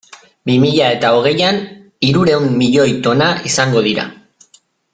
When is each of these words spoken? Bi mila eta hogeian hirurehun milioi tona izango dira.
Bi 0.49 0.53
mila 0.61 0.85
eta 0.93 1.11
hogeian 1.17 1.59
hirurehun 2.07 2.49
milioi 2.63 2.89
tona 3.09 3.29
izango 3.51 3.85
dira. 3.91 4.09